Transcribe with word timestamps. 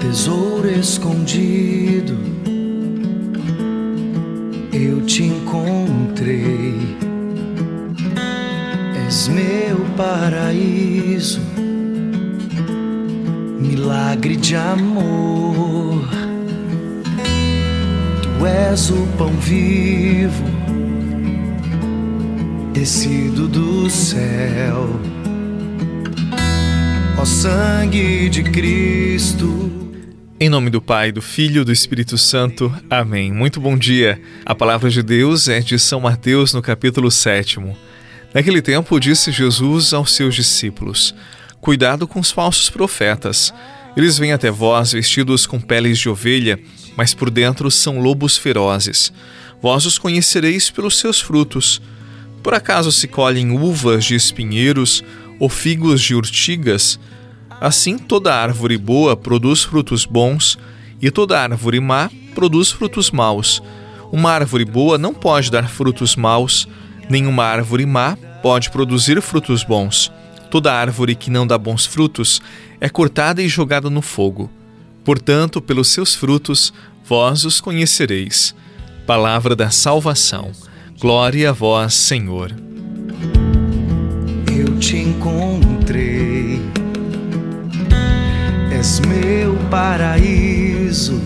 tesouro 0.00 0.66
escondido, 0.66 2.18
eu 4.72 5.02
te 5.02 5.24
encontrei. 5.24 6.74
És 9.06 9.28
meu 9.28 9.84
paraíso, 9.96 11.40
milagre 13.60 14.36
de 14.36 14.56
amor. 14.56 16.08
Tu 18.22 18.46
és 18.46 18.90
o 18.90 19.06
pão 19.18 19.32
vivo, 19.32 20.44
descido 22.72 23.46
do 23.46 23.90
céu. 23.90 24.88
Ó 27.18 27.24
sangue 27.26 28.30
de 28.30 28.42
Cristo 28.42 29.89
em 30.42 30.48
nome 30.48 30.70
do 30.70 30.80
Pai, 30.80 31.12
do 31.12 31.20
Filho 31.20 31.60
e 31.60 31.64
do 31.66 31.70
Espírito 31.70 32.16
Santo. 32.16 32.74
Amém. 32.88 33.30
Muito 33.30 33.60
bom 33.60 33.76
dia. 33.76 34.18
A 34.46 34.54
palavra 34.54 34.88
de 34.88 35.02
Deus 35.02 35.48
é 35.48 35.60
de 35.60 35.78
São 35.78 36.00
Mateus, 36.00 36.54
no 36.54 36.62
capítulo 36.62 37.10
7. 37.10 37.58
Naquele 38.32 38.62
tempo, 38.62 38.98
disse 38.98 39.30
Jesus 39.30 39.92
aos 39.92 40.14
seus 40.14 40.34
discípulos: 40.34 41.14
Cuidado 41.60 42.08
com 42.08 42.18
os 42.18 42.30
falsos 42.30 42.70
profetas. 42.70 43.52
Eles 43.94 44.16
vêm 44.16 44.32
até 44.32 44.50
vós 44.50 44.92
vestidos 44.92 45.44
com 45.44 45.60
peles 45.60 45.98
de 45.98 46.08
ovelha, 46.08 46.58
mas 46.96 47.12
por 47.12 47.28
dentro 47.28 47.70
são 47.70 48.00
lobos 48.00 48.38
ferozes. 48.38 49.12
Vós 49.60 49.84
os 49.84 49.98
conhecereis 49.98 50.70
pelos 50.70 50.98
seus 50.98 51.20
frutos. 51.20 51.82
Por 52.42 52.54
acaso 52.54 52.90
se 52.90 53.06
colhem 53.06 53.50
uvas 53.50 54.06
de 54.06 54.14
espinheiros 54.14 55.04
ou 55.38 55.50
figos 55.50 56.00
de 56.00 56.14
urtigas? 56.14 56.98
Assim, 57.60 57.98
toda 57.98 58.34
árvore 58.34 58.78
boa 58.78 59.14
produz 59.14 59.62
frutos 59.62 60.06
bons, 60.06 60.58
e 61.00 61.10
toda 61.10 61.38
árvore 61.38 61.78
má 61.78 62.10
produz 62.34 62.70
frutos 62.70 63.10
maus. 63.10 63.62
Uma 64.10 64.32
árvore 64.32 64.64
boa 64.64 64.96
não 64.96 65.12
pode 65.12 65.50
dar 65.50 65.68
frutos 65.68 66.16
maus, 66.16 66.66
nenhuma 67.08 67.44
árvore 67.44 67.84
má 67.84 68.16
pode 68.42 68.70
produzir 68.70 69.20
frutos 69.20 69.62
bons. 69.62 70.10
Toda 70.50 70.72
árvore 70.72 71.14
que 71.14 71.30
não 71.30 71.46
dá 71.46 71.58
bons 71.58 71.84
frutos 71.86 72.40
é 72.80 72.88
cortada 72.88 73.42
e 73.42 73.48
jogada 73.48 73.90
no 73.90 74.02
fogo. 74.02 74.50
Portanto, 75.04 75.60
pelos 75.60 75.88
seus 75.88 76.14
frutos 76.14 76.72
vós 77.04 77.44
os 77.44 77.60
conhecereis. 77.60 78.54
Palavra 79.06 79.54
da 79.54 79.70
salvação. 79.70 80.50
Glória 81.00 81.50
a 81.50 81.52
vós, 81.52 81.94
Senhor. 81.94 82.54
Eu 84.46 84.78
te 84.78 84.96
encontrei 84.96 85.69
paraíso, 89.70 91.22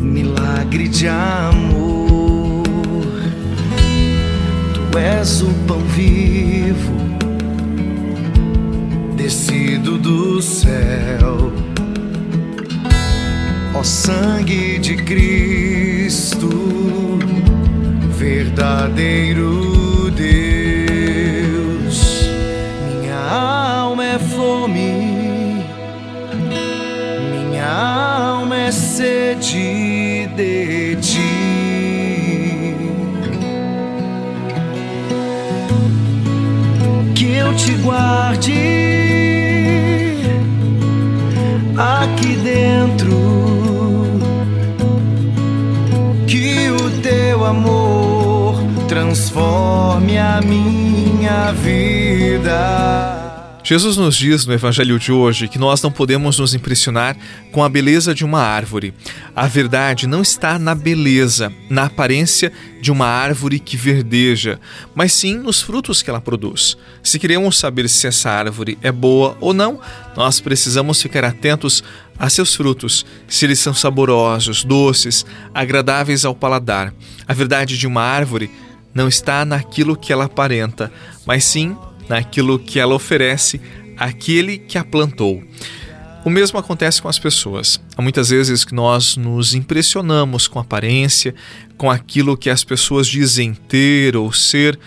milagre 0.00 0.88
de 0.88 1.06
amor. 1.06 2.64
Tu 4.72 4.98
és 4.98 5.42
o 5.42 5.52
pão 5.66 5.80
vivo, 5.80 6.94
descido 9.14 9.98
do 9.98 10.40
céu. 10.40 11.52
Ó 13.74 13.82
sangue 13.84 14.78
de 14.78 14.96
Cristo, 14.96 16.48
verdadeiro 18.16 20.10
Deus, 20.16 20.47
aqui 42.18 42.36
dentro. 42.36 43.16
Que 46.26 46.70
o 46.70 46.90
teu 47.00 47.44
amor 47.44 48.56
transforme 48.88 50.18
a 50.18 50.40
minha 50.40 51.52
vida. 51.52 53.17
Jesus 53.68 53.98
nos 53.98 54.16
diz 54.16 54.46
no 54.46 54.54
Evangelho 54.54 54.98
de 54.98 55.12
hoje 55.12 55.46
que 55.46 55.58
nós 55.58 55.82
não 55.82 55.92
podemos 55.92 56.38
nos 56.38 56.54
impressionar 56.54 57.14
com 57.52 57.62
a 57.62 57.68
beleza 57.68 58.14
de 58.14 58.24
uma 58.24 58.40
árvore. 58.40 58.94
A 59.36 59.46
verdade 59.46 60.06
não 60.06 60.22
está 60.22 60.58
na 60.58 60.74
beleza, 60.74 61.52
na 61.68 61.84
aparência 61.84 62.50
de 62.80 62.90
uma 62.90 63.04
árvore 63.04 63.58
que 63.58 63.76
verdeja, 63.76 64.58
mas 64.94 65.12
sim 65.12 65.36
nos 65.36 65.60
frutos 65.60 66.00
que 66.00 66.08
ela 66.08 66.18
produz. 66.18 66.78
Se 67.02 67.18
queremos 67.18 67.58
saber 67.58 67.90
se 67.90 68.06
essa 68.06 68.30
árvore 68.30 68.78
é 68.80 68.90
boa 68.90 69.36
ou 69.38 69.52
não, 69.52 69.78
nós 70.16 70.40
precisamos 70.40 71.02
ficar 71.02 71.22
atentos 71.26 71.84
a 72.18 72.30
seus 72.30 72.54
frutos, 72.54 73.04
se 73.28 73.44
eles 73.44 73.58
são 73.58 73.74
saborosos, 73.74 74.64
doces, 74.64 75.26
agradáveis 75.52 76.24
ao 76.24 76.34
paladar. 76.34 76.94
A 77.26 77.34
verdade 77.34 77.76
de 77.76 77.86
uma 77.86 78.00
árvore 78.00 78.50
não 78.94 79.08
está 79.08 79.44
naquilo 79.44 79.94
que 79.94 80.10
ela 80.10 80.24
aparenta, 80.24 80.90
mas 81.26 81.44
sim 81.44 81.76
naquilo 82.08 82.58
que 82.58 82.78
ela 82.78 82.94
oferece 82.94 83.60
àquele 83.96 84.58
que 84.58 84.78
a 84.78 84.84
plantou. 84.84 85.42
O 86.24 86.30
mesmo 86.30 86.58
acontece 86.58 87.00
com 87.00 87.08
as 87.08 87.18
pessoas. 87.18 87.80
Há 87.96 88.02
muitas 88.02 88.28
vezes 88.28 88.64
que 88.64 88.74
nós 88.74 89.16
nos 89.16 89.54
impressionamos 89.54 90.46
com 90.46 90.58
a 90.58 90.62
aparência, 90.62 91.34
com 91.76 91.90
aquilo 91.90 92.36
que 92.36 92.50
as 92.50 92.64
pessoas 92.64 93.06
dizem 93.06 93.54
ter 93.54 94.16
ou 94.16 94.32
ser, 94.32 94.78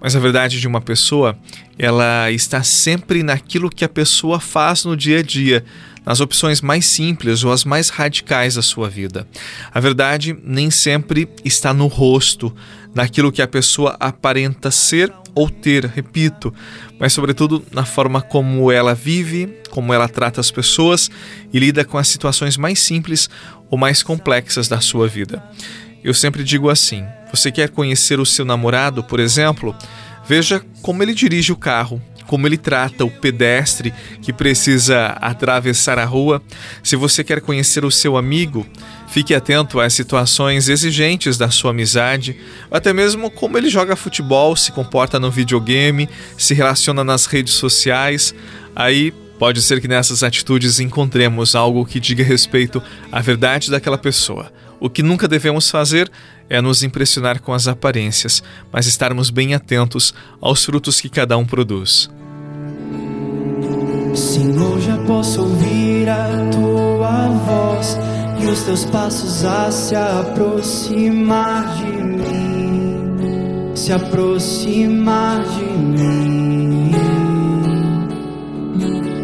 mas 0.00 0.14
a 0.14 0.20
verdade 0.20 0.60
de 0.60 0.68
uma 0.68 0.80
pessoa, 0.80 1.38
ela 1.78 2.30
está 2.30 2.62
sempre 2.62 3.22
naquilo 3.22 3.70
que 3.70 3.84
a 3.84 3.88
pessoa 3.88 4.38
faz 4.38 4.84
no 4.84 4.96
dia 4.96 5.20
a 5.20 5.22
dia, 5.22 5.64
nas 6.04 6.20
opções 6.20 6.60
mais 6.60 6.86
simples 6.86 7.44
ou 7.44 7.52
as 7.52 7.64
mais 7.64 7.88
radicais 7.88 8.54
da 8.54 8.62
sua 8.62 8.88
vida. 8.88 9.26
A 9.72 9.80
verdade 9.80 10.36
nem 10.44 10.70
sempre 10.70 11.28
está 11.44 11.72
no 11.72 11.86
rosto, 11.86 12.54
naquilo 12.94 13.32
que 13.32 13.42
a 13.42 13.48
pessoa 13.48 13.96
aparenta 13.98 14.70
ser 14.70 15.12
ou 15.34 15.50
ter, 15.50 15.84
repito, 15.86 16.54
mas 16.98 17.12
sobretudo 17.12 17.64
na 17.72 17.84
forma 17.84 18.22
como 18.22 18.70
ela 18.70 18.94
vive, 18.94 19.58
como 19.70 19.92
ela 19.92 20.08
trata 20.08 20.40
as 20.40 20.50
pessoas 20.50 21.10
e 21.52 21.58
lida 21.58 21.84
com 21.84 21.98
as 21.98 22.06
situações 22.06 22.56
mais 22.56 22.78
simples 22.78 23.28
ou 23.68 23.76
mais 23.76 24.02
complexas 24.02 24.68
da 24.68 24.80
sua 24.80 25.08
vida. 25.08 25.42
Eu 26.04 26.14
sempre 26.14 26.44
digo 26.44 26.70
assim: 26.70 27.04
você 27.32 27.50
quer 27.50 27.70
conhecer 27.70 28.20
o 28.20 28.26
seu 28.26 28.44
namorado, 28.44 29.02
por 29.02 29.18
exemplo? 29.18 29.74
Veja 30.26 30.64
como 30.80 31.02
ele 31.02 31.12
dirige 31.12 31.52
o 31.52 31.56
carro, 31.56 32.00
como 32.26 32.46
ele 32.46 32.56
trata 32.56 33.04
o 33.04 33.10
pedestre 33.10 33.92
que 34.22 34.32
precisa 34.32 35.08
atravessar 35.20 35.98
a 35.98 36.04
rua. 36.04 36.42
Se 36.82 36.96
você 36.96 37.22
quer 37.22 37.40
conhecer 37.40 37.84
o 37.84 37.90
seu 37.90 38.16
amigo, 38.16 38.66
fique 39.08 39.34
atento 39.34 39.80
às 39.80 39.92
situações 39.92 40.68
exigentes 40.68 41.38
da 41.38 41.50
sua 41.50 41.70
amizade, 41.70 42.36
até 42.70 42.92
mesmo 42.92 43.30
como 43.30 43.56
ele 43.58 43.68
joga 43.68 43.96
futebol, 43.96 44.56
se 44.56 44.72
comporta 44.72 45.20
no 45.20 45.30
videogame, 45.30 46.08
se 46.36 46.54
relaciona 46.54 47.04
nas 47.04 47.26
redes 47.26 47.54
sociais. 47.54 48.34
Aí 48.74 49.12
pode 49.38 49.62
ser 49.62 49.80
que 49.80 49.88
nessas 49.88 50.22
atitudes 50.22 50.80
encontremos 50.80 51.54
algo 51.54 51.84
que 51.84 52.00
diga 52.00 52.24
respeito 52.24 52.82
à 53.10 53.20
verdade 53.20 53.70
daquela 53.70 53.98
pessoa. 53.98 54.52
O 54.80 54.90
que 54.90 55.02
nunca 55.02 55.28
devemos 55.28 55.70
fazer 55.70 56.10
é 56.48 56.60
nos 56.60 56.82
impressionar 56.82 57.40
com 57.40 57.52
as 57.52 57.66
aparências, 57.66 58.42
mas 58.72 58.86
estarmos 58.86 59.30
bem 59.30 59.54
atentos 59.54 60.14
aos 60.40 60.64
frutos 60.64 61.00
que 61.00 61.08
cada 61.08 61.36
um 61.36 61.44
produz. 61.44 62.10
Senhor, 64.14 64.80
já 64.80 64.96
posso 64.98 65.42
ouvir 65.42 66.08
a 66.08 66.28
tua 66.52 67.28
voz 67.28 67.98
e 68.40 68.46
os 68.46 68.62
teus 68.62 68.84
passos 68.84 69.44
a 69.44 69.70
se 69.70 69.96
aproximar 69.96 71.76
de 71.76 71.86
mim, 72.02 73.72
se 73.74 73.92
aproximar 73.92 75.42
de 75.44 75.64
mim. 75.64 76.92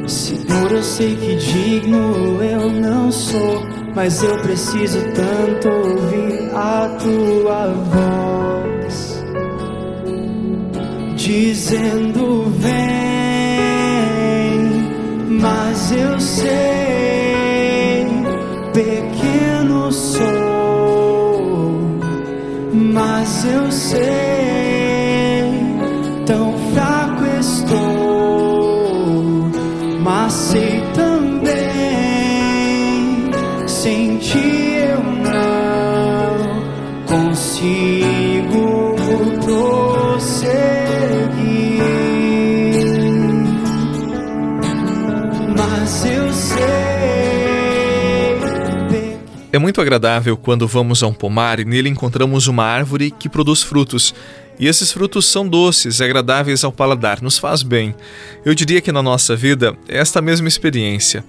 Senhor, 0.09 0.73
eu 0.73 0.83
sei 0.83 1.15
que 1.15 1.37
digno 1.37 2.43
eu 2.43 2.71
não 2.73 3.13
sou 3.13 3.80
mas 3.95 4.23
eu 4.23 4.39
preciso 4.39 4.99
tanto 5.15 5.69
ouvir 5.69 6.51
a 6.55 6.89
tua 6.99 7.67
voz 7.93 9.25
dizendo 11.17 12.45
vem, 12.59 12.73
mas 15.41 15.93
eu 15.93 16.21
sei 16.21 18.07
pequeno 18.73 19.93
sou, 19.93 20.21
mas 22.73 23.45
eu 23.45 23.71
sei 23.71 24.01
tão 26.27 26.55
fraco 26.73 27.25
estou, 27.39 28.71
mas 30.03 30.33
sei 30.33 30.81
também 30.95 31.20
muito 49.61 49.81
agradável 49.81 50.37
quando 50.37 50.67
vamos 50.67 51.03
a 51.03 51.07
um 51.07 51.13
pomar 51.13 51.61
e 51.61 51.65
nele 51.65 51.89
encontramos 51.89 52.47
uma 52.47 52.65
árvore 52.65 53.11
que 53.11 53.29
produz 53.29 53.63
frutos. 53.63 54.15
E 54.59 54.67
esses 54.67 54.91
frutos 54.91 55.27
são 55.27 55.47
doces, 55.47 56.01
agradáveis 56.01 56.65
ao 56.65 56.73
paladar, 56.73 57.23
nos 57.23 57.39
faz 57.39 57.63
bem. 57.63 57.95
Eu 58.45 58.55
diria 58.55 58.81
que 58.81 58.91
na 58.91 59.03
nossa 59.03 59.37
vida 59.37 59.77
é 59.87 59.99
esta 59.99 60.21
mesma 60.21 60.49
experiência. 60.49 61.25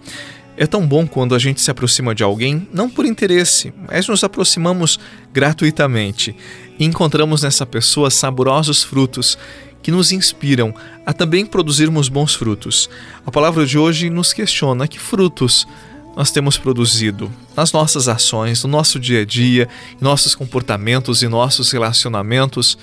É 0.58 0.66
tão 0.66 0.88
bom 0.88 1.06
quando 1.08 1.36
a 1.36 1.40
gente 1.40 1.62
se 1.62 1.72
aproxima 1.72 2.16
de 2.16 2.24
alguém, 2.24 2.68
não 2.74 2.90
por 2.90 3.06
interesse, 3.06 3.74
mas 3.88 4.08
nos 4.08 4.24
aproximamos 4.24 5.00
gratuitamente 5.34 6.36
e 6.80 6.86
encontramos 6.86 7.44
nessa 7.44 7.66
pessoa 7.66 8.10
saborosos 8.10 8.84
frutos 8.84 9.38
que 9.82 9.92
nos 9.92 10.12
inspiram 10.12 10.74
a 11.06 11.14
também 11.14 11.46
produzirmos 11.46 12.10
bons 12.10 12.36
frutos. 12.36 12.90
A 13.26 13.32
palavra 13.32 13.66
de 13.66 13.78
hoje 13.78 14.10
nos 14.10 14.34
questiona 14.34 14.88
que 14.88 15.00
frutos 15.00 15.68
nós 16.16 16.32
temos 16.32 16.58
produzido 16.58 17.32
nas 17.56 17.72
nossas 17.72 18.08
ações, 18.08 18.64
no 18.64 18.70
nosso 18.70 19.00
dia 19.00 19.22
a 19.22 19.26
dia, 19.26 19.68
em 20.00 20.04
nossos 20.04 20.36
comportamentos 20.36 21.22
e 21.22 21.28
nossos 21.28 21.72
relacionamentos. 21.72 22.78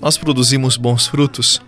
Nós 0.00 0.16
produzimos 0.16 0.76
bons 0.76 1.06
frutos. 1.06 1.60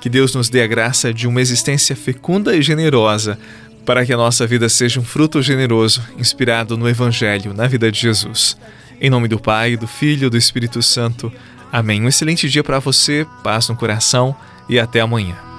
Que 0.00 0.08
Deus 0.08 0.34
nos 0.34 0.48
dê 0.48 0.62
a 0.62 0.66
graça 0.66 1.12
de 1.12 1.26
uma 1.26 1.40
existência 1.40 1.94
fecunda 1.94 2.56
e 2.56 2.62
generosa, 2.62 3.38
para 3.84 4.04
que 4.04 4.12
a 4.12 4.16
nossa 4.16 4.46
vida 4.46 4.68
seja 4.68 5.00
um 5.00 5.04
fruto 5.04 5.42
generoso, 5.42 6.02
inspirado 6.18 6.76
no 6.76 6.88
Evangelho, 6.88 7.52
na 7.54 7.66
vida 7.66 7.90
de 7.90 8.00
Jesus. 8.00 8.56
Em 9.00 9.10
nome 9.10 9.28
do 9.28 9.38
Pai, 9.38 9.76
do 9.76 9.86
Filho 9.86 10.26
e 10.26 10.30
do 10.30 10.36
Espírito 10.36 10.82
Santo. 10.82 11.32
Amém. 11.72 12.02
Um 12.02 12.08
excelente 12.08 12.48
dia 12.48 12.62
para 12.62 12.78
você, 12.78 13.26
paz 13.42 13.68
no 13.68 13.76
coração 13.76 14.36
e 14.68 14.78
até 14.78 15.00
amanhã. 15.00 15.49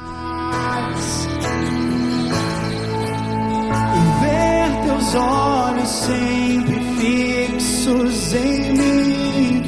Olhos 5.15 5.89
sempre 5.89 6.79
fixos 6.99 8.33
em 8.33 8.73
mim. 8.73 9.63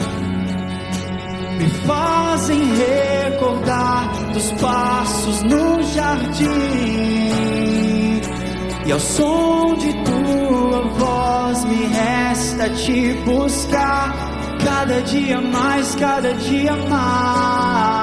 Me 1.58 1.70
fazem 1.86 2.62
recordar 2.76 4.10
dos 4.34 4.52
passos 4.54 5.44
no 5.44 5.82
jardim. 5.84 6.54
E 8.86 8.92
ao 8.92 9.00
som 9.00 9.76
de 9.76 9.94
tua 10.04 10.82
voz 10.98 11.64
me 11.66 11.86
resta 11.86 12.70
te 12.70 13.14
buscar. 13.26 14.14
Cada 14.64 15.02
dia 15.02 15.42
mais, 15.42 15.96
cada 15.96 16.34
dia 16.34 16.76
mais. 16.90 18.03